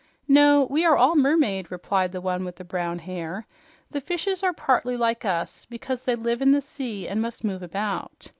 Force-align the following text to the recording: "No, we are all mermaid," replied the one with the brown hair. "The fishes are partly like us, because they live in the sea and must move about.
"No, 0.27 0.63
we 0.67 0.83
are 0.83 0.97
all 0.97 1.15
mermaid," 1.15 1.69
replied 1.69 2.11
the 2.11 2.21
one 2.21 2.43
with 2.43 2.55
the 2.55 2.63
brown 2.63 2.97
hair. 2.97 3.45
"The 3.91 4.01
fishes 4.01 4.41
are 4.41 4.51
partly 4.51 4.97
like 4.97 5.25
us, 5.25 5.65
because 5.67 6.01
they 6.05 6.15
live 6.15 6.41
in 6.41 6.49
the 6.53 6.59
sea 6.61 7.07
and 7.07 7.21
must 7.21 7.43
move 7.43 7.61
about. 7.61 8.29